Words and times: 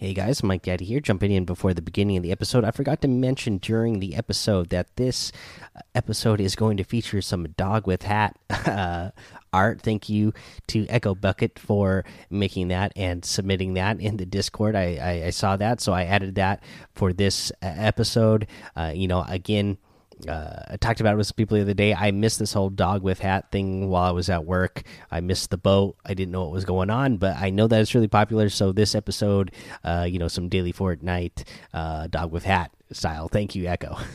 Hey 0.00 0.14
guys, 0.14 0.42
Mike 0.42 0.62
Daddy 0.62 0.86
here, 0.86 1.00
jumping 1.00 1.30
in 1.30 1.44
before 1.44 1.74
the 1.74 1.82
beginning 1.82 2.16
of 2.16 2.22
the 2.22 2.32
episode. 2.32 2.64
I 2.64 2.70
forgot 2.70 3.02
to 3.02 3.06
mention 3.08 3.58
during 3.58 4.00
the 4.00 4.14
episode 4.14 4.70
that 4.70 4.96
this 4.96 5.30
episode 5.94 6.40
is 6.40 6.56
going 6.56 6.78
to 6.78 6.84
feature 6.84 7.20
some 7.20 7.48
dog 7.58 7.86
with 7.86 8.04
hat 8.04 8.34
uh, 8.50 9.10
art. 9.52 9.82
Thank 9.82 10.08
you 10.08 10.32
to 10.68 10.86
Echo 10.86 11.14
Bucket 11.14 11.58
for 11.58 12.06
making 12.30 12.68
that 12.68 12.94
and 12.96 13.22
submitting 13.26 13.74
that 13.74 14.00
in 14.00 14.16
the 14.16 14.24
Discord. 14.24 14.74
I, 14.74 14.96
I, 14.96 15.26
I 15.26 15.30
saw 15.30 15.58
that, 15.58 15.82
so 15.82 15.92
I 15.92 16.04
added 16.04 16.36
that 16.36 16.62
for 16.94 17.12
this 17.12 17.52
uh, 17.62 17.66
episode. 17.66 18.46
Uh, 18.74 18.92
you 18.94 19.06
know, 19.06 19.26
again, 19.28 19.76
uh, 20.28 20.62
I 20.68 20.76
talked 20.76 21.00
about 21.00 21.14
it 21.14 21.16
with 21.16 21.26
some 21.26 21.36
people 21.36 21.56
the 21.56 21.62
other 21.62 21.74
day. 21.74 21.94
I 21.94 22.10
missed 22.10 22.38
this 22.38 22.52
whole 22.52 22.70
dog 22.70 23.02
with 23.02 23.20
hat 23.20 23.50
thing 23.50 23.88
while 23.88 24.04
I 24.04 24.10
was 24.10 24.28
at 24.28 24.44
work. 24.44 24.82
I 25.10 25.20
missed 25.20 25.50
the 25.50 25.58
boat. 25.58 25.96
I 26.04 26.14
didn't 26.14 26.32
know 26.32 26.42
what 26.42 26.52
was 26.52 26.64
going 26.64 26.90
on, 26.90 27.16
but 27.16 27.36
I 27.36 27.50
know 27.50 27.66
that 27.66 27.80
it's 27.80 27.94
really 27.94 28.08
popular. 28.08 28.48
So 28.48 28.72
this 28.72 28.94
episode, 28.94 29.52
uh, 29.84 30.06
you 30.08 30.18
know, 30.18 30.28
some 30.28 30.48
daily 30.48 30.72
Fortnite 30.72 31.44
uh, 31.72 32.06
dog 32.08 32.32
with 32.32 32.44
hat 32.44 32.72
style. 32.92 33.28
Thank 33.28 33.54
you, 33.54 33.66
Echo. 33.66 33.96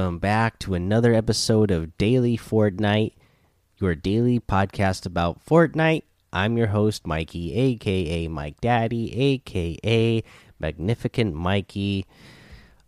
Welcome 0.00 0.18
back 0.18 0.58
to 0.60 0.72
another 0.72 1.12
episode 1.12 1.70
of 1.70 1.98
Daily 1.98 2.38
Fortnite, 2.38 3.12
your 3.76 3.94
daily 3.94 4.40
podcast 4.40 5.04
about 5.04 5.44
Fortnite. 5.44 6.04
I'm 6.32 6.56
your 6.56 6.68
host, 6.68 7.06
Mikey, 7.06 7.52
aka 7.54 8.26
Mike 8.26 8.58
Daddy, 8.62 9.14
aka 9.14 10.24
Magnificent 10.58 11.34
Mikey. 11.34 12.06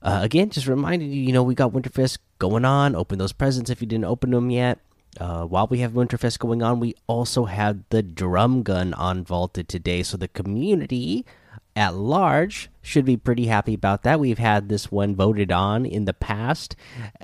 Uh, 0.01 0.21
again, 0.23 0.49
just 0.49 0.67
reminding 0.67 1.13
you, 1.13 1.21
you 1.21 1.33
know, 1.35 1.43
we 1.43 1.55
got 1.55 1.73
Winterfest 1.73 2.17
going 2.39 2.65
on. 2.65 2.97
Open 2.97 3.19
those 3.19 3.35
presents 3.35 3.69
if 3.69 3.83
you 3.83 3.87
didn't 3.87 4.07
open 4.07 4.31
them 4.31 4.49
yet. 4.49 4.79
Uh, 5.21 5.45
while 5.45 5.67
we 5.67 5.81
have 5.81 5.93
Winterfest 5.93 6.39
going 6.39 6.63
on, 6.63 6.81
we 6.81 6.95
also 7.07 7.45
have 7.45 7.81
the 7.91 8.03
drum 8.03 8.63
gun 8.63 8.95
on 8.95 9.23
vaulted 9.23 9.69
today. 9.69 10.03
So 10.03 10.17
the 10.17 10.29
community 10.29 11.27
at 11.75 11.95
large 11.95 12.71
should 12.83 13.05
be 13.05 13.17
pretty 13.17 13.47
happy 13.47 13.75
about 13.75 14.03
that. 14.03 14.21
We've 14.21 14.39
had 14.39 14.69
this 14.69 14.91
one 14.91 15.15
voted 15.15 15.51
on 15.51 15.87
in 15.87 16.05
the 16.05 16.13
past 16.13 16.77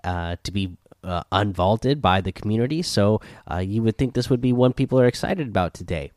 uh, 0.05 0.37
to 0.43 0.53
be 0.53 0.77
uh, 1.05 1.23
unvaulted 1.33 2.01
by 2.01 2.21
the 2.21 2.33
community, 2.33 2.83
so 2.83 3.21
uh, 3.51 3.59
you 3.59 3.83
would 3.83 3.99
think 3.99 4.15
this 4.15 4.31
would 4.31 4.41
be 4.41 4.53
one 4.53 4.73
people 4.73 5.01
are 5.01 5.07
excited 5.07 5.49
about 5.49 5.75
today. 5.75 6.13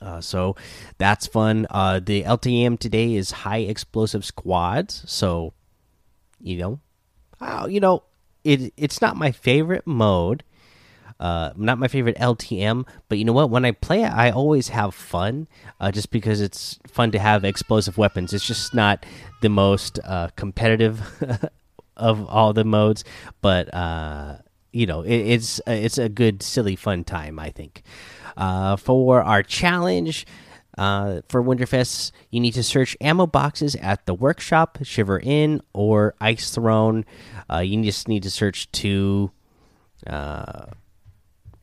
Uh, 0.00 0.20
so 0.20 0.56
that's 0.98 1.26
fun. 1.26 1.66
Uh, 1.70 2.00
the 2.00 2.24
LTM 2.24 2.78
today 2.78 3.14
is 3.14 3.30
high 3.30 3.58
explosive 3.58 4.24
squads, 4.24 5.04
so 5.06 5.52
you 6.40 6.58
know, 6.58 6.80
oh, 7.40 7.66
you 7.66 7.80
know, 7.80 8.02
it 8.42 8.72
it's 8.76 9.00
not 9.00 9.16
my 9.16 9.30
favorite 9.30 9.86
mode 9.86 10.44
uh, 11.20 11.52
not 11.56 11.78
my 11.78 11.88
favorite 11.88 12.16
LTM, 12.18 12.86
but 13.08 13.18
you 13.18 13.24
know 13.24 13.32
what? 13.32 13.50
When 13.50 13.64
I 13.64 13.72
play 13.72 14.02
it, 14.02 14.10
I 14.10 14.30
always 14.30 14.68
have 14.68 14.94
fun, 14.94 15.46
uh, 15.80 15.92
just 15.92 16.10
because 16.10 16.40
it's 16.40 16.78
fun 16.86 17.12
to 17.12 17.18
have 17.18 17.44
explosive 17.44 17.96
weapons. 17.96 18.32
It's 18.32 18.46
just 18.46 18.74
not 18.74 19.06
the 19.40 19.48
most 19.48 20.00
uh, 20.04 20.28
competitive 20.36 21.50
of 21.96 22.28
all 22.28 22.52
the 22.52 22.64
modes, 22.64 23.04
but 23.40 23.72
uh, 23.72 24.36
you 24.72 24.86
know, 24.86 25.02
it, 25.02 25.14
it's 25.14 25.60
it's 25.66 25.98
a 25.98 26.08
good, 26.08 26.42
silly, 26.42 26.76
fun 26.76 27.04
time. 27.04 27.38
I 27.38 27.50
think. 27.50 27.82
Uh, 28.36 28.76
for 28.76 29.22
our 29.22 29.42
challenge. 29.42 30.26
Uh, 30.76 31.20
for 31.28 31.40
Winterfest, 31.40 32.10
you 32.30 32.40
need 32.40 32.50
to 32.54 32.62
search 32.64 32.96
ammo 33.00 33.28
boxes 33.28 33.76
at 33.76 34.04
the 34.06 34.14
workshop, 34.14 34.76
Shiver 34.82 35.20
Inn, 35.20 35.60
or 35.72 36.16
Ice 36.20 36.50
Throne. 36.50 37.04
Uh, 37.48 37.60
you 37.60 37.80
just 37.84 38.08
need 38.08 38.24
to 38.24 38.30
search 38.30 38.68
two 38.72 39.30
uh, 40.04 40.66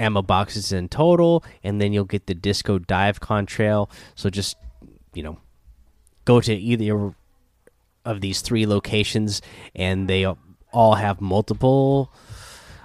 ammo 0.02 0.22
boxes 0.22 0.72
in 0.72 0.90
total, 0.90 1.44
and 1.64 1.80
then 1.80 1.94
you'll 1.94 2.06
get 2.06 2.28
the 2.28 2.36
Disco 2.36 2.80
Dive 2.80 3.20
Contrail. 3.20 3.90
So 4.16 4.30
just 4.30 4.58
you 5.14 5.24
know, 5.24 5.38
go 6.26 6.42
to 6.42 6.54
either 6.54 7.14
of 8.06 8.22
these 8.22 8.42
three 8.42 8.66
locations, 8.66 9.42
and 9.76 10.10
they 10.10 10.26
all 10.74 10.96
have 10.96 11.22
multiple 11.22 12.12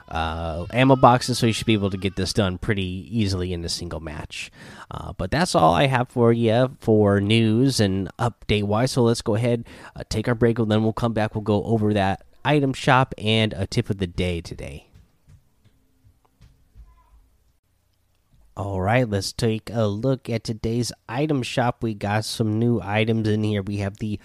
uh, 0.09 0.66
ammo 0.72 0.97
boxes, 0.97 1.38
so 1.38 1.47
you 1.47 1.53
should 1.53 1.66
be 1.66 1.72
able 1.72 1.91
to 1.91 1.97
get 1.97 2.16
this 2.16 2.32
done 2.32 2.59
pretty 2.59 3.09
easily 3.10 3.53
in 3.53 3.65
a 3.65 3.69
single 3.69 4.00
match. 4.00 4.50
Uh, 4.91 5.12
but 5.15 5.31
that's 5.31 5.54
all 5.54 5.75
I 5.75 5.87
have 5.87 6.09
for 6.09 6.33
you 6.33 6.77
for 6.81 7.21
news 7.21 7.81
and 7.81 8.09
update 8.19 8.65
wise. 8.65 8.93
So 8.93 9.03
let's 9.03 9.22
go 9.22 9.34
ahead, 9.34 9.65
uh, 9.94 10.04
take 10.09 10.28
our 10.28 10.34
break, 10.34 10.59
and 10.59 10.71
then 10.71 10.83
we'll 10.83 10.93
come 10.93 11.12
back. 11.12 11.34
We'll 11.34 11.43
go 11.43 11.65
over 11.65 11.93
that 11.94 12.25
item 12.44 12.72
shop 12.72 13.15
and 13.19 13.53
a 13.54 13.66
tip 13.66 13.91
of 13.91 13.98
the 13.98 14.06
day 14.06 14.41
today. 14.41 14.85
All 18.56 18.80
right, 18.80 19.06
let's 19.06 19.34
take 19.34 19.68
a 19.70 19.86
look 19.86 20.30
at 20.30 20.42
today's 20.42 20.90
item 21.10 21.42
shop. 21.42 21.82
We 21.82 21.92
got 21.92 22.24
some 22.24 22.58
new 22.58 22.80
items 22.82 23.28
in 23.28 23.44
here. 23.44 23.60
We 23.60 23.78
have 23.78 23.98
the 23.98 24.18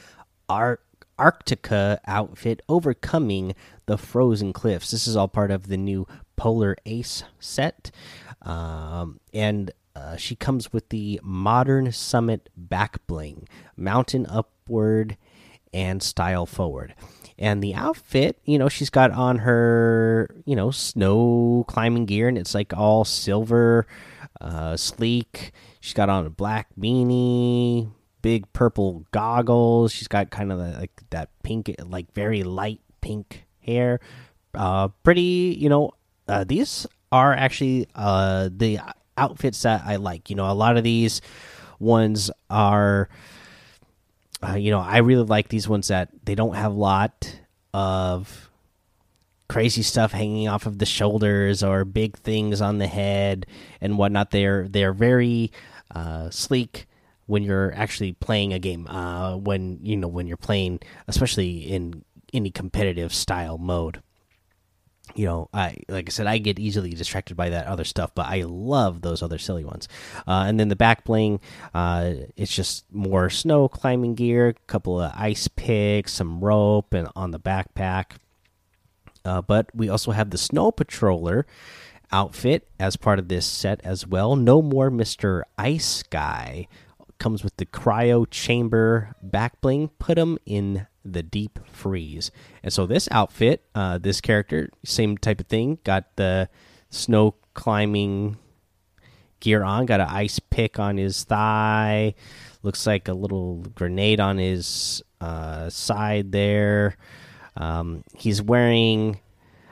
Arc 0.48 0.82
Arctica 1.20 2.00
outfit 2.08 2.62
overcoming 2.70 3.56
the 3.88 3.98
frozen 3.98 4.54
cliffs. 4.54 4.92
This 4.92 5.06
is 5.06 5.18
all 5.18 5.28
part 5.28 5.52
of 5.52 5.68
the 5.68 5.76
new 5.76 6.08
Polar 6.38 6.78
Ace 6.86 7.26
set. 7.42 7.92
Um, 8.42 9.20
and 9.34 9.72
uh, 9.98 10.16
she 10.16 10.38
comes 10.38 10.72
with 10.72 10.88
the 10.90 11.20
Modern 11.22 11.92
Summit 11.92 12.50
back 12.56 13.06
bling, 13.08 13.50
mountain 13.76 14.26
upward 14.28 15.18
and 15.74 16.02
style 16.02 16.46
forward. 16.46 16.94
And 17.38 17.64
the 17.64 17.74
outfit, 17.74 18.38
you 18.46 18.60
know, 18.60 18.70
she's 18.70 18.92
got 18.92 19.10
on 19.10 19.40
her, 19.40 20.30
you 20.46 20.56
know, 20.56 20.70
snow 20.70 21.66
climbing 21.68 22.06
gear, 22.06 22.28
and 22.28 22.38
it's 22.38 22.54
like 22.54 22.72
all 22.76 23.04
silver 23.04 23.88
uh, 24.40 24.78
sleek. 24.78 25.52
She's 25.80 25.96
got 25.96 26.08
on 26.08 26.28
a 26.28 26.30
black 26.30 26.68
beanie, 26.80 27.92
big 28.22 28.52
purple 28.54 29.06
goggles. 29.10 29.92
She's 29.92 30.08
got 30.08 30.30
kind 30.30 30.52
of 30.52 30.60
like 30.60 30.92
that 31.10 31.30
pink, 31.42 31.74
like 31.84 32.14
very 32.14 32.44
light 32.44 32.82
pink 33.02 33.48
hair. 33.60 34.00
Uh, 34.54 34.90
pretty, 35.04 35.58
you 35.60 35.70
know. 35.70 35.92
Uh, 36.28 36.44
these 36.44 36.86
are 37.12 37.34
actually 37.34 37.88
uh 37.96 38.50
the 38.56 38.80
outfits 39.18 39.64
that 39.64 39.82
I 39.84 39.96
like. 39.96 40.30
You 40.30 40.36
know, 40.36 40.50
a 40.50 40.54
lot 40.54 40.78
of 40.78 40.84
these 40.84 41.22
ones 41.80 42.30
are. 42.52 43.10
Uh, 44.44 44.56
you 44.56 44.72
know, 44.72 44.80
I 44.80 44.98
really 44.98 45.24
like 45.24 45.50
these 45.50 45.68
ones 45.68 45.90
that 45.90 46.10
they 46.26 46.36
don't 46.36 46.56
have 46.56 46.72
a 46.72 46.76
lot 46.76 47.40
of 47.74 48.50
crazy 49.48 49.82
stuff 49.82 50.14
hanging 50.14 50.48
off 50.48 50.66
of 50.66 50.80
the 50.80 50.86
shoulders 50.86 51.62
or 51.62 51.84
big 51.84 52.18
things 52.18 52.62
on 52.62 52.78
the 52.78 52.88
head 52.88 53.46
and 53.82 53.98
whatnot. 53.98 54.32
They're 54.32 54.68
they're 54.68 54.94
very 54.94 55.52
uh, 55.94 56.30
sleek 56.30 56.88
when 57.26 57.44
you're 57.44 57.74
actually 57.76 58.14
playing 58.14 58.54
a 58.54 58.60
game. 58.60 58.88
Uh, 58.88 59.36
when 59.36 59.80
you 59.84 59.98
know 59.98 60.08
when 60.08 60.26
you're 60.26 60.38
playing, 60.38 60.80
especially 61.08 61.60
in 61.60 62.04
any 62.34 62.50
competitive 62.50 63.14
style 63.14 63.58
mode. 63.58 64.02
You 65.14 65.26
know, 65.26 65.50
I 65.54 65.78
like 65.90 66.08
I 66.08 66.12
said, 66.12 66.28
I 66.28 66.38
get 66.38 66.58
easily 66.58 66.92
distracted 66.92 67.36
by 67.36 67.50
that 67.50 67.68
other 67.68 67.84
stuff, 67.84 68.12
but 68.16 68.28
I 68.28 68.44
love 68.44 69.02
those 69.02 69.22
other 69.22 69.38
silly 69.38 69.66
ones. 69.66 69.90
Uh, 70.26 70.46
and 70.48 70.58
then 70.60 70.70
the 70.70 70.76
back 70.76 71.04
bling, 71.04 71.42
uh, 71.74 72.14
it's 72.38 72.56
just 72.56 72.86
more 72.94 73.30
snow 73.30 73.68
climbing 73.68 74.16
gear, 74.16 74.50
a 74.50 74.54
couple 74.68 75.02
of 75.02 75.12
ice 75.16 75.50
picks, 75.50 76.14
some 76.14 76.40
rope, 76.40 76.94
and 76.94 77.10
on 77.16 77.32
the 77.32 77.40
backpack 77.40 78.18
uh, 79.26 79.42
but 79.42 79.68
we 79.74 79.90
also 79.90 80.12
have 80.12 80.30
the 80.30 80.38
Snow 80.38 80.72
Patroller 80.72 81.44
outfit 82.12 82.68
as 82.80 82.96
part 82.96 83.20
of 83.20 83.28
this 83.28 83.46
set 83.46 83.80
as 83.84 84.06
well. 84.06 84.36
No 84.36 84.62
more 84.62 84.90
Mr. 84.90 85.44
Ice 85.58 86.04
Guy. 86.04 86.68
Comes 87.20 87.44
with 87.44 87.56
the 87.58 87.68
cryo 87.68 88.28
chamber 88.30 89.16
back 89.22 89.62
bling. 89.62 89.90
Put 90.00 90.18
him 90.18 90.40
in 90.46 90.88
the 91.04 91.24
deep 91.24 91.60
freeze. 91.72 92.32
And 92.64 92.72
so 92.72 92.86
this 92.86 93.08
outfit, 93.12 93.64
uh, 93.76 93.98
this 93.98 94.22
character, 94.22 94.70
same 94.84 95.18
type 95.18 95.40
of 95.40 95.48
thing. 95.48 95.80
Got 95.84 96.16
the 96.16 96.50
snow 96.90 97.36
climbing 97.54 98.38
gear 99.40 99.64
on. 99.64 99.86
Got 99.86 100.02
an 100.02 100.08
ice 100.08 100.40
pick 100.40 100.80
on 100.80 100.98
his 100.98 101.24
thigh. 101.24 102.14
Looks 102.64 102.86
like 102.86 103.08
a 103.08 103.14
little 103.14 103.58
grenade 103.76 104.20
on 104.20 104.38
his 104.38 105.02
uh, 105.20 105.70
side 105.70 106.32
there. 106.32 106.96
Um, 107.58 108.04
he's 108.16 108.42
wearing, 108.42 109.20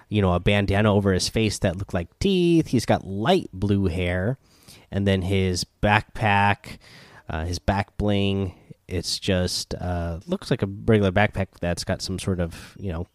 you 0.09 0.21
know, 0.21 0.33
a 0.33 0.39
bandana 0.39 0.93
over 0.93 1.13
his 1.13 1.29
face 1.29 1.59
that 1.59 1.77
looked 1.77 1.93
like 1.93 2.17
teeth. 2.19 2.67
He's 2.67 2.85
got 2.85 3.05
light 3.05 3.49
blue 3.53 3.85
hair, 3.85 4.37
and 4.91 5.07
then 5.07 5.21
his 5.21 5.65
backpack, 5.81 6.79
uh, 7.29 7.45
his 7.45 7.59
back 7.59 7.95
bling. 7.97 8.55
It's 8.89 9.19
just 9.19 9.75
uh, 9.75 10.19
looks 10.27 10.49
like 10.49 10.63
a 10.63 10.67
regular 10.67 11.11
backpack 11.11 11.47
that's 11.61 11.83
got 11.83 12.01
some 12.01 12.19
sort 12.19 12.39
of, 12.39 12.75
you 12.79 12.91
know, 12.91 13.07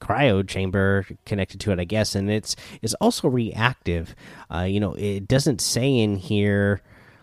cryo 0.00 0.46
chamber 0.46 1.06
connected 1.26 1.60
to 1.60 1.72
it, 1.72 1.78
I 1.78 1.84
guess, 1.84 2.14
and 2.14 2.30
it's 2.30 2.56
it's 2.80 2.94
also 2.94 3.28
reactive. 3.28 4.14
Uh, 4.52 4.62
you 4.62 4.80
know, 4.80 4.94
it 4.94 5.28
doesn't 5.28 5.60
say 5.60 5.98
in 5.98 6.16
here 6.16 6.82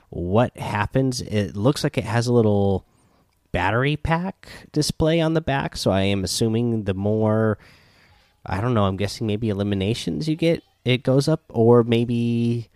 what 0.10 0.56
happens. 0.58 1.22
It 1.22 1.56
looks 1.56 1.84
like 1.84 1.98
it 1.98 2.06
has 2.06 2.28
a 2.28 2.34
little 2.34 2.86
battery 3.52 3.98
pack 3.98 4.48
display 4.72 5.20
on 5.20 5.34
the 5.34 5.42
back, 5.42 5.76
so 5.76 5.92
I 5.92 6.02
am 6.02 6.24
assuming 6.24 6.84
the 6.84 6.94
more 6.94 7.58
I 8.46 8.62
don't 8.62 8.74
know, 8.74 8.86
I'm 8.86 8.98
guessing 8.98 9.28
maybe 9.28 9.50
eliminations 9.50 10.30
you 10.30 10.36
get 10.36 10.64
it 10.86 11.04
goes 11.04 11.28
up 11.28 11.44
or 11.50 11.84
maybe 11.84 12.70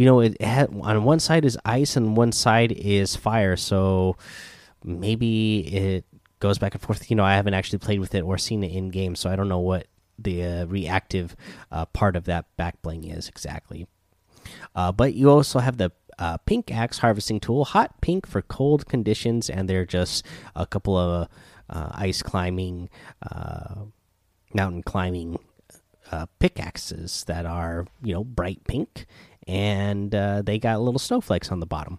you 0.00 0.06
know 0.06 0.20
it 0.20 0.34
on 0.40 1.04
one 1.04 1.20
side 1.20 1.44
is 1.44 1.58
ice 1.62 1.94
and 1.94 2.16
one 2.16 2.32
side 2.32 2.72
is 2.72 3.16
fire, 3.16 3.54
so 3.54 4.16
maybe 4.82 5.58
it 5.58 6.06
goes 6.38 6.56
back 6.56 6.72
and 6.72 6.80
forth. 6.82 7.10
You 7.10 7.16
know, 7.16 7.22
I 7.22 7.34
haven't 7.36 7.52
actually 7.52 7.80
played 7.80 8.00
with 8.00 8.14
it 8.14 8.22
or 8.22 8.38
seen 8.38 8.64
it 8.64 8.72
in 8.72 8.88
game, 8.88 9.14
so 9.14 9.28
I 9.28 9.36
don't 9.36 9.50
know 9.50 9.58
what 9.58 9.88
the 10.18 10.42
uh, 10.42 10.64
reactive 10.64 11.36
uh, 11.70 11.84
part 11.84 12.16
of 12.16 12.24
that 12.24 12.46
back 12.56 12.80
bling 12.80 13.04
is 13.04 13.28
exactly. 13.28 13.86
Uh, 14.74 14.90
but 14.90 15.12
you 15.12 15.28
also 15.28 15.58
have 15.58 15.76
the 15.76 15.92
uh, 16.18 16.38
pink 16.38 16.72
axe 16.72 17.00
harvesting 17.00 17.38
tool, 17.38 17.66
hot 17.66 18.00
pink 18.00 18.26
for 18.26 18.40
cold 18.40 18.88
conditions, 18.88 19.50
and 19.50 19.68
they're 19.68 19.84
just 19.84 20.24
a 20.56 20.64
couple 20.64 20.96
of 20.96 21.28
uh, 21.68 21.90
ice 21.92 22.22
climbing, 22.22 22.88
uh, 23.30 23.74
mountain 24.54 24.82
climbing 24.82 25.38
pickaxes 26.40 27.22
that 27.28 27.46
are 27.46 27.86
you 28.02 28.12
know 28.12 28.24
bright 28.24 28.64
pink, 28.66 29.06
and 29.50 30.14
uh, 30.14 30.42
they 30.42 30.60
got 30.60 30.80
little 30.80 31.00
snowflakes 31.00 31.50
on 31.50 31.58
the 31.58 31.66
bottom. 31.66 31.98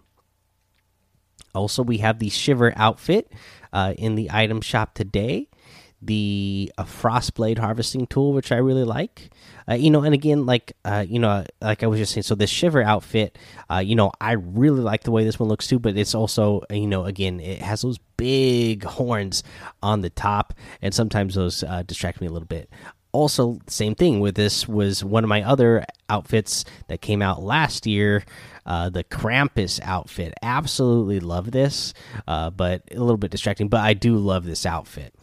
Also, 1.54 1.82
we 1.82 1.98
have 1.98 2.18
the 2.18 2.30
Shiver 2.30 2.72
outfit 2.76 3.30
uh, 3.74 3.92
in 3.98 4.14
the 4.14 4.30
item 4.32 4.62
shop 4.62 4.94
today 4.94 5.48
the 6.04 6.72
uh, 6.78 6.82
Frostblade 6.82 7.58
harvesting 7.58 8.08
tool, 8.08 8.32
which 8.32 8.50
I 8.50 8.56
really 8.56 8.82
like. 8.82 9.30
Uh, 9.68 9.74
you 9.74 9.88
know, 9.88 10.02
and 10.02 10.12
again, 10.14 10.46
like 10.46 10.72
uh, 10.84 11.04
you 11.06 11.20
know, 11.20 11.44
like 11.60 11.84
I 11.84 11.86
was 11.86 12.00
just 12.00 12.14
saying, 12.14 12.24
so 12.24 12.34
this 12.34 12.50
Shiver 12.50 12.82
outfit, 12.82 13.38
you 13.82 13.94
know, 13.94 14.10
I 14.20 14.32
really 14.32 14.80
like 14.80 15.04
the 15.04 15.12
way 15.12 15.22
this 15.24 15.38
one 15.38 15.48
looks 15.48 15.68
too. 15.68 15.78
But 15.78 15.96
it's 15.96 16.14
also, 16.14 16.62
you 16.70 16.88
know, 16.88 17.04
again, 17.04 17.38
it 17.38 17.62
has 17.62 17.82
those 17.82 17.98
big 18.16 18.82
horns 18.82 19.44
on 19.80 20.00
the 20.00 20.10
top, 20.10 20.54
and 20.80 20.92
sometimes 20.92 21.34
those 21.34 21.62
distract 21.86 22.20
me 22.20 22.26
a 22.26 22.30
little 22.30 22.48
bit. 22.48 22.68
Also, 23.12 23.58
same 23.66 23.94
thing 23.94 24.20
with 24.20 24.34
this 24.34 24.66
was 24.66 25.04
one 25.04 25.22
of 25.22 25.28
my 25.28 25.42
other 25.42 25.84
outfits 26.08 26.64
that 26.88 27.02
came 27.02 27.20
out 27.20 27.42
last 27.42 27.86
year. 27.86 28.24
Uh, 28.64 28.88
the 28.88 29.04
Krampus 29.04 29.80
outfit, 29.82 30.32
absolutely 30.40 31.20
love 31.20 31.50
this, 31.50 31.92
uh, 32.26 32.48
but 32.48 32.82
a 32.90 32.98
little 32.98 33.18
bit 33.18 33.30
distracting. 33.30 33.68
But 33.68 33.80
I 33.80 33.94
do 33.94 34.16
love 34.16 34.44
this 34.44 34.64
outfit. 34.64 35.14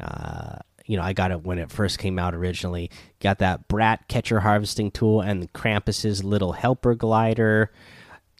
Uh, 0.00 0.56
you 0.84 0.96
know, 0.96 1.02
I 1.02 1.12
got 1.12 1.30
it 1.30 1.42
when 1.42 1.58
it 1.58 1.70
first 1.70 1.98
came 1.98 2.18
out 2.18 2.34
originally. 2.34 2.90
Got 3.20 3.38
that 3.38 3.68
Brat 3.68 4.08
catcher 4.08 4.40
harvesting 4.40 4.90
tool 4.90 5.20
and 5.20 5.52
Krampus's 5.52 6.24
little 6.24 6.52
helper 6.52 6.94
glider. 6.94 7.70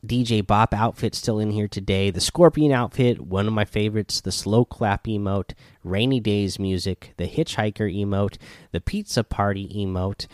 DJ 0.06 0.46
Bop 0.46 0.72
outfit 0.72 1.14
still 1.14 1.38
in 1.38 1.50
here 1.50 1.68
today. 1.68 2.10
The 2.10 2.20
Scorpion 2.20 2.72
outfit, 2.72 3.20
one 3.20 3.46
of 3.46 3.52
my 3.52 3.64
favorites. 3.64 4.20
The 4.20 4.30
slow 4.30 4.64
clap 4.64 5.04
emote, 5.04 5.54
rainy 5.82 6.20
days 6.20 6.58
music, 6.58 7.14
the 7.16 7.26
hitchhiker 7.26 7.92
emote, 7.92 8.36
the 8.70 8.80
pizza 8.80 9.24
party 9.24 9.68
emote, 9.74 10.26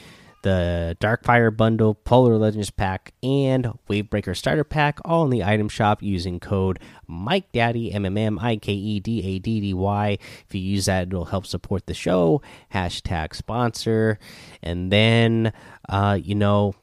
the 0.43 0.95
Darkfire 1.01 1.57
bundle, 1.57 1.95
Polar 1.95 2.37
Legends 2.37 2.71
pack, 2.71 3.15
and 3.23 3.73
Wavebreaker 3.89 4.37
starter 4.37 4.65
pack, 4.65 4.99
all 5.03 5.25
in 5.25 5.31
the 5.31 5.43
item 5.43 5.71
shop 5.71 6.03
using 6.03 6.39
code 6.39 6.79
Mike 7.07 7.51
Daddy 7.53 7.91
M 7.91 8.05
M 8.05 8.19
M 8.19 8.39
I 8.39 8.57
K 8.57 8.73
E 8.75 9.01
D 9.01 9.23
A 9.25 9.39
D 9.39 9.61
D 9.61 9.73
Y. 9.73 10.19
If 10.47 10.55
you 10.55 10.61
use 10.61 10.85
that, 10.85 11.09
it'll 11.09 11.25
help 11.25 11.47
support 11.47 11.87
the 11.87 11.95
show. 11.95 12.43
Hashtag 12.75 13.35
sponsor, 13.35 14.19
and 14.63 14.93
then 14.93 15.55
uh, 15.89 16.19
you 16.23 16.35
know, 16.35 16.75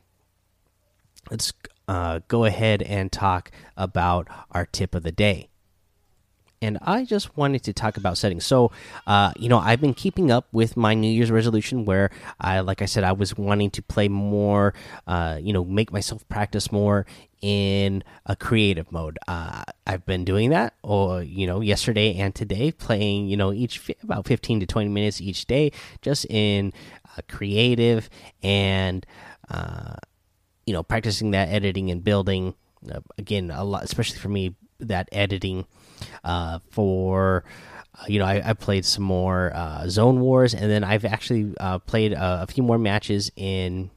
let's 1.29 1.53
uh, 1.87 2.19
go 2.27 2.45
ahead 2.45 2.81
and 2.81 3.11
talk 3.11 3.51
about 3.75 4.27
our 4.51 4.65
tip 4.65 4.95
of 4.95 5.03
the 5.03 5.11
day 5.11 5.49
and 6.61 6.77
I 6.81 7.05
just 7.05 7.35
wanted 7.35 7.63
to 7.63 7.73
talk 7.73 7.97
about 7.97 8.17
settings. 8.17 8.45
So, 8.45 8.71
uh, 9.07 9.33
you 9.35 9.49
know, 9.49 9.57
I've 9.57 9.81
been 9.81 9.95
keeping 9.95 10.29
up 10.31 10.47
with 10.51 10.77
my 10.77 10.93
New 10.93 11.11
Year's 11.11 11.31
resolution 11.31 11.85
where 11.85 12.11
I, 12.39 12.59
like 12.59 12.81
I 12.81 12.85
said, 12.85 13.03
I 13.03 13.13
was 13.13 13.35
wanting 13.35 13.71
to 13.71 13.81
play 13.81 14.07
more, 14.07 14.73
uh, 15.07 15.39
you 15.41 15.53
know, 15.53 15.65
make 15.65 15.91
myself 15.91 16.27
practice 16.29 16.71
more 16.71 17.07
in 17.41 18.03
a 18.27 18.35
creative 18.35 18.91
mode. 18.91 19.17
Uh, 19.27 19.63
I've 19.87 20.05
been 20.05 20.23
doing 20.23 20.51
that, 20.51 20.75
or 20.83 21.23
you 21.23 21.47
know, 21.47 21.61
yesterday 21.61 22.15
and 22.17 22.35
today, 22.35 22.71
playing, 22.71 23.27
you 23.27 23.37
know, 23.37 23.51
each 23.51 23.89
about 24.03 24.27
fifteen 24.27 24.59
to 24.59 24.67
twenty 24.67 24.89
minutes 24.89 25.19
each 25.19 25.45
day, 25.45 25.71
just 26.03 26.25
in 26.25 26.71
uh, 27.17 27.21
creative 27.27 28.07
and, 28.43 29.03
uh, 29.49 29.95
you 30.65 30.73
know, 30.73 30.83
practicing 30.83 31.31
that 31.31 31.49
editing 31.49 31.91
and 31.91 32.03
building. 32.03 32.55
Uh, 32.91 32.99
again, 33.17 33.51
a 33.51 33.63
lot, 33.63 33.83
especially 33.83 34.17
for 34.17 34.29
me, 34.29 34.55
that 34.81 35.09
editing 35.11 35.65
uh, 36.23 36.59
for 36.69 37.43
uh, 37.99 38.05
you 38.07 38.19
know 38.19 38.25
I, 38.25 38.41
I, 38.43 38.53
played 38.53 38.85
some 38.85 39.03
more 39.03 39.51
uh, 39.53 39.87
zone 39.87 40.19
wars 40.19 40.53
and 40.53 40.69
then 40.71 40.83
i've 40.83 41.05
actually 41.05 41.53
uh, 41.59 41.79
played 41.79 42.13
a, 42.13 42.43
a, 42.43 42.47
few 42.47 42.63
more 42.63 42.77
matches 42.77 43.31
in 43.35 43.91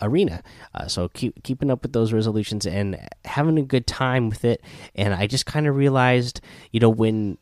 arena 0.00 0.42
so 0.86 1.08
keep 1.08 1.42
keeping 1.42 1.70
up 1.72 1.82
with 1.82 1.92
those 1.92 2.12
resolutions 2.12 2.66
and 2.66 3.08
having 3.24 3.58
a 3.58 3.62
good 3.62 3.86
time 3.86 4.28
with 4.28 4.44
it 4.44 4.62
and 4.94 5.12
i 5.12 5.26
just 5.26 5.44
kind 5.44 5.66
of 5.66 5.74
realized 5.74 6.40
you 6.70 6.78
know 6.78 6.88
when 6.88 7.36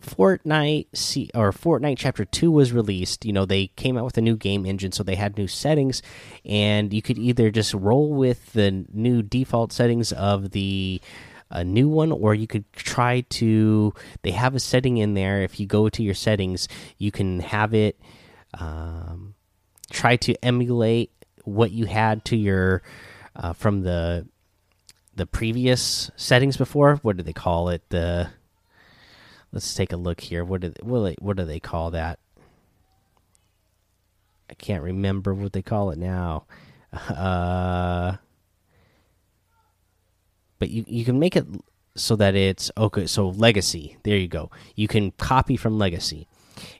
Fortnite 0.00 0.86
C 0.94 1.30
or 1.34 1.50
Fortnite 1.52 1.98
Chapter 1.98 2.24
2 2.24 2.50
was 2.50 2.72
released, 2.72 3.24
you 3.24 3.32
know, 3.32 3.44
they 3.44 3.68
came 3.68 3.98
out 3.98 4.04
with 4.04 4.16
a 4.18 4.22
new 4.22 4.36
game 4.36 4.64
engine, 4.64 4.92
so 4.92 5.02
they 5.02 5.16
had 5.16 5.36
new 5.36 5.48
settings, 5.48 6.02
and 6.44 6.92
you 6.92 7.02
could 7.02 7.18
either 7.18 7.50
just 7.50 7.74
roll 7.74 8.12
with 8.12 8.52
the 8.52 8.86
new 8.92 9.22
default 9.22 9.72
settings 9.72 10.12
of 10.12 10.50
the 10.50 11.00
a 11.50 11.64
new 11.64 11.88
one 11.88 12.12
or 12.12 12.34
you 12.34 12.46
could 12.46 12.70
try 12.74 13.22
to 13.22 13.94
they 14.20 14.32
have 14.32 14.54
a 14.54 14.60
setting 14.60 14.98
in 14.98 15.14
there. 15.14 15.42
If 15.42 15.58
you 15.58 15.66
go 15.66 15.88
to 15.88 16.02
your 16.02 16.12
settings 16.12 16.68
you 16.98 17.10
can 17.10 17.40
have 17.40 17.72
it 17.72 17.98
um, 18.52 19.34
try 19.90 20.16
to 20.16 20.34
emulate 20.44 21.10
what 21.44 21.70
you 21.70 21.86
had 21.86 22.24
to 22.26 22.36
your 22.36 22.82
uh, 23.34 23.54
from 23.54 23.82
the 23.82 24.26
the 25.14 25.26
previous 25.26 26.10
settings 26.16 26.56
before. 26.56 26.96
What 26.96 27.16
do 27.16 27.22
they 27.22 27.32
call 27.32 27.70
it? 27.70 27.82
The 27.88 28.30
let's 29.52 29.74
take 29.74 29.92
a 29.92 29.96
look 29.96 30.20
here 30.20 30.44
what 30.44 30.60
do 30.60 30.68
they, 30.70 30.82
what, 30.82 31.20
what 31.20 31.36
do 31.36 31.44
they 31.44 31.60
call 31.60 31.90
that 31.90 32.18
i 34.50 34.54
can't 34.54 34.82
remember 34.82 35.34
what 35.34 35.52
they 35.52 35.62
call 35.62 35.90
it 35.90 35.98
now 35.98 36.44
uh 37.10 38.16
but 40.58 40.70
you 40.70 40.84
you 40.86 41.04
can 41.04 41.18
make 41.18 41.36
it 41.36 41.46
so 41.98 42.16
that 42.16 42.34
it's 42.34 42.70
okay. 42.76 43.06
So 43.06 43.28
legacy, 43.28 43.96
there 44.04 44.16
you 44.16 44.28
go. 44.28 44.50
You 44.74 44.88
can 44.88 45.10
copy 45.12 45.56
from 45.56 45.78
legacy, 45.78 46.28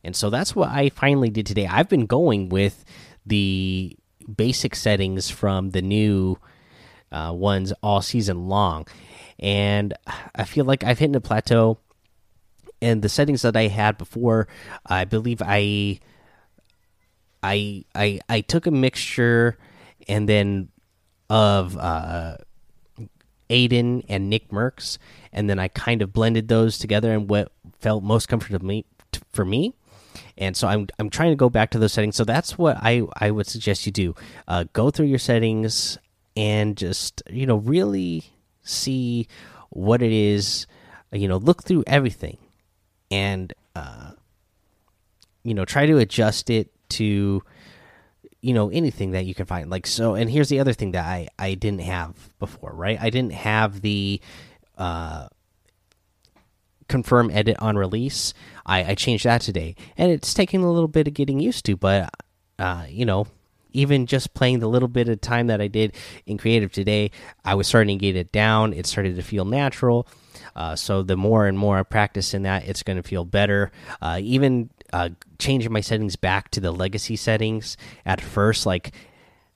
and 0.05 0.15
so 0.15 0.31
that's 0.31 0.55
what 0.55 0.71
I 0.71 0.89
finally 0.89 1.31
did 1.31 1.47
today. 1.47 1.67
I've 1.67 1.89
been 1.89 2.07
going 2.07 2.49
with 2.49 2.85
the 3.27 3.97
basic 4.37 4.75
settings 4.75 5.31
from 5.31 5.71
the 5.71 5.83
new 5.83 6.39
uh, 7.11 7.33
ones 7.35 7.73
all 7.83 8.03
season 8.03 8.49
long, 8.49 8.87
and 9.39 9.95
I 10.35 10.45
feel 10.45 10.65
like 10.65 10.85
I've 10.85 10.99
hit 10.99 11.15
a 11.15 11.21
plateau. 11.21 11.79
And 12.81 13.03
the 13.03 13.09
settings 13.09 13.43
that 13.43 13.57
I 13.57 13.69
had 13.69 13.99
before, 13.99 14.49
I 14.87 15.05
believe 15.05 15.43
I, 15.45 16.01
I, 17.43 17.85
I, 17.95 18.21
I 18.29 18.41
took 18.41 18.67
a 18.67 18.71
mixture, 18.71 19.59
and 20.09 20.29
then 20.29 20.69
of 21.31 21.77
uh, 21.77 22.37
Aydan 23.51 24.05
and 24.09 24.31
Nick 24.31 24.51
Mercs, 24.51 24.99
and 25.33 25.49
then 25.49 25.59
I 25.59 25.69
kind 25.69 26.03
of 26.03 26.13
blended 26.13 26.49
those 26.49 26.79
together 26.79 27.13
and 27.13 27.29
what 27.29 27.53
felt 27.81 28.03
most 28.03 28.29
comfortable 28.29 28.65
me, 28.65 28.85
for 29.33 29.45
me. 29.45 29.75
And 30.37 30.57
so 30.57 30.69
I'm 30.69 30.87
I'm 30.99 31.11
trying 31.11 31.31
to 31.31 31.37
go 31.37 31.51
back 31.51 31.71
to 31.71 31.79
those 31.79 31.93
settings. 31.93 32.17
So 32.17 32.25
that's 32.25 32.57
what 32.57 32.77
I 32.81 33.03
I 33.17 33.31
would 33.31 33.47
suggest 33.47 33.87
you 33.87 33.93
do. 33.93 34.15
Uh, 34.47 34.65
go 34.73 34.91
through 34.91 35.07
your 35.07 35.19
settings 35.19 35.99
and 36.37 36.77
just 36.77 37.23
you 37.31 37.47
know 37.47 37.57
really 37.57 38.25
see 38.63 39.27
what 39.71 40.03
it 40.03 40.13
is. 40.13 40.67
You 41.11 41.27
know, 41.27 41.39
look 41.39 41.63
through 41.63 41.85
everything, 41.87 42.39
and 43.11 43.53
uh, 43.75 44.13
you 45.43 45.55
know 45.55 45.65
try 45.65 45.87
to 45.87 45.99
adjust 45.99 46.51
it 46.51 46.71
to 46.91 47.43
you 48.41 48.53
know 48.53 48.71
anything 48.71 49.13
that 49.13 49.27
you 49.27 49.35
can 49.35 49.47
find. 49.47 49.71
Like 49.71 49.87
so 49.87 50.15
and 50.15 50.31
here's 50.31 50.49
the 50.49 50.61
other 50.61 50.73
thing 50.73 50.93
that 50.93 51.05
i 51.05 51.29
i 51.39 51.55
didn't 51.55 51.81
have 51.81 52.15
before 52.39 52.73
right? 52.73 52.99
I 53.01 53.11
didn't 53.11 53.33
have 53.33 53.81
the 53.81 54.21
uh 54.77 55.29
confirm 56.89 57.31
edit 57.31 57.57
on 57.61 57.77
release. 57.77 58.35
I 58.65 58.93
i 58.93 58.95
changed 58.95 59.25
that 59.25 59.41
today. 59.41 59.75
And 59.97 60.11
it's 60.11 60.35
taking 60.35 60.63
a 60.63 60.71
little 60.71 60.89
bit 60.89 61.09
of 61.09 61.15
getting 61.15 61.41
used 61.41 61.65
to 61.67 61.77
but 61.77 62.11
uh 62.59 62.87
you 62.89 63.05
know 63.05 63.27
even 63.79 64.07
just 64.07 64.35
playing 64.35 64.59
the 64.59 64.69
little 64.69 64.89
bit 64.89 65.09
of 65.09 65.21
time 65.21 65.47
that 65.47 65.61
i 65.61 65.69
did 65.69 65.95
in 66.27 66.37
creative 66.37 66.73
today 66.73 67.11
i 67.45 67.55
was 67.55 67.67
starting 67.67 67.99
to 67.99 68.03
get 68.03 68.17
it 68.17 68.33
down 68.33 68.73
it 68.73 68.87
started 68.87 69.17
to 69.17 69.23
feel 69.23 69.45
natural 69.45 70.07
uh, 70.59 70.75
so 70.75 71.03
the 71.03 71.17
more 71.17 71.47
and 71.47 71.57
more 71.57 71.79
I 71.79 71.85
practice 71.85 72.35
in 72.35 72.43
that, 72.43 72.67
it's 72.67 72.83
going 72.83 72.97
to 72.97 73.03
feel 73.03 73.25
better. 73.25 73.71
Uh, 74.03 74.19
even 74.21 74.71
uh, 74.93 75.11
changing 75.39 75.73
my 75.73 75.81
settings 75.81 76.17
back 76.17 76.51
to 76.51 76.61
the 76.61 76.73
legacy 76.73 77.15
settings 77.15 77.77
at 78.05 78.21
first, 78.21 78.67
like 78.67 78.93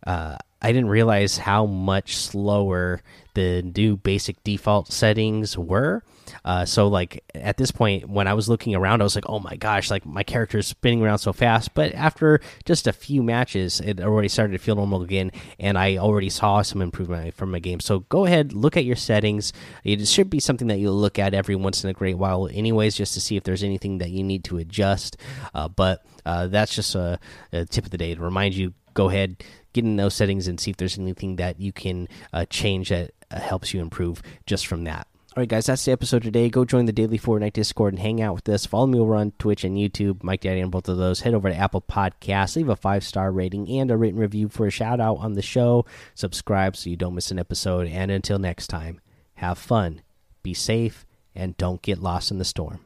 uh, 0.07 0.37
I 0.61 0.69
didn't 0.73 0.91
realize 0.91 1.39
how 1.39 1.67
much 1.67 2.17
slower 2.17 3.03
the 3.35 3.63
new 3.63 3.97
basic 3.97 4.43
default 4.45 4.93
settings 4.93 5.59
were. 5.59 6.05
Uh, 6.45 6.65
so 6.65 6.89
like 6.89 7.25
at 7.35 7.57
this 7.57 7.71
point, 7.71 8.09
when 8.09 8.27
I 8.27 8.35
was 8.35 8.49
looking 8.49 8.75
around, 8.75 9.01
I 9.01 9.05
was 9.05 9.15
like, 9.15 9.29
"Oh 9.29 9.39
my 9.39 9.57
gosh!" 9.57 9.91
Like 9.91 10.05
my 10.07 10.23
character 10.23 10.59
is 10.59 10.67
spinning 10.67 11.03
around 11.03 11.19
so 11.19 11.33
fast. 11.33 11.75
But 11.75 11.95
after 11.95 12.41
just 12.65 12.87
a 12.87 12.93
few 12.93 13.23
matches, 13.23 13.81
it 13.81 14.01
already 14.01 14.29
started 14.29 14.53
to 14.53 14.59
feel 14.59 14.77
normal 14.77 15.03
again, 15.03 15.33
and 15.59 15.79
I 15.79 15.97
already 15.99 16.31
saw 16.31 16.63
some 16.63 16.83
improvement 16.83 17.35
from 17.35 17.51
my 17.51 17.59
game. 17.59 17.81
So 17.81 18.01
go 18.01 18.25
ahead, 18.25 18.53
look 18.53 18.77
at 18.77 18.85
your 18.85 18.97
settings. 18.97 19.53
It 19.85 20.07
should 20.09 20.31
be 20.31 20.41
something 20.41 20.69
that 20.69 20.79
you 20.79 20.91
look 20.91 21.19
at 21.19 21.35
every 21.35 21.57
once 21.57 21.85
in 21.85 21.91
a 21.91 21.95
great 21.95 22.19
while, 22.19 22.49
anyways, 22.53 22.97
just 22.97 23.15
to 23.15 23.21
see 23.21 23.37
if 23.37 23.45
there's 23.45 23.63
anything 23.63 23.99
that 23.99 24.11
you 24.11 24.23
need 24.23 24.45
to 24.45 24.59
adjust. 24.59 25.17
Uh, 25.55 25.69
but 25.69 26.05
uh, 26.25 26.47
that's 26.47 26.75
just 26.75 26.95
a, 26.95 27.19
a 27.53 27.65
tip 27.65 27.85
of 27.85 27.91
the 27.91 27.99
day 27.99 28.15
to 28.15 28.21
remind 28.21 28.55
you. 28.55 28.75
Go 28.95 29.09
ahead, 29.09 29.43
get 29.73 29.85
in 29.85 29.97
those 29.97 30.15
settings 30.15 30.49
and 30.49 30.61
see 30.61 30.71
if 30.71 30.77
there's 30.77 30.99
anything 30.99 31.37
that 31.37 31.59
you 31.59 31.73
can 31.73 32.09
uh, 32.33 32.45
change 32.47 32.91
that 32.91 33.13
uh, 33.31 33.41
helps 33.41 33.73
you 33.73 33.81
improve 33.81 34.23
just 34.45 34.67
from 34.67 34.85
that. 34.85 35.07
All 35.35 35.41
right, 35.41 35.49
guys, 35.49 35.65
that's 35.65 35.83
the 35.83 35.93
episode 35.93 36.25
today. 36.25 36.51
Go 36.51 36.67
join 36.67 36.85
the 36.85 36.93
daily 36.93 37.19
Fortnite 37.19 37.55
Discord 37.55 37.95
and 37.95 38.03
hang 38.03 38.21
out 38.21 38.35
with 38.35 38.47
us. 38.51 38.67
Follow 38.67 38.87
me 38.87 38.99
over 38.99 39.15
on 39.15 39.33
Twitch 39.39 39.65
and 39.65 39.79
YouTube, 39.79 40.23
Mike 40.23 40.43
Daddy 40.43 40.61
on 40.61 40.69
both 40.69 40.91
of 40.91 40.99
those. 40.99 41.21
Head 41.21 41.33
over 41.33 41.49
to 41.49 41.57
Apple 41.57 41.81
Podcasts, 41.81 42.55
leave 42.55 42.69
a 42.69 42.77
five 42.77 43.03
star 43.03 43.33
rating 43.33 43.67
and 43.71 43.91
a 43.91 43.97
written 43.97 44.21
review 44.21 44.51
for 44.51 44.67
a 44.67 44.71
shout 44.71 45.01
out 45.01 45.17
on 45.21 45.33
the 45.33 45.41
show. 45.41 45.87
Subscribe 46.15 46.77
so 46.77 46.91
you 46.91 46.97
don't 46.97 47.15
miss 47.15 47.31
an 47.31 47.39
episode. 47.39 47.87
And 47.87 48.11
until 48.11 48.39
next 48.39 48.67
time, 48.67 49.01
have 49.37 49.57
fun, 49.57 50.03
be 50.43 50.53
safe, 50.53 51.07
and 51.35 51.57
don't 51.57 51.81
get 51.81 52.03
lost 52.03 52.31
in 52.31 52.37
the 52.37 52.45
storm. 52.45 52.81